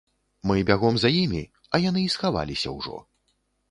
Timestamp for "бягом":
0.69-0.97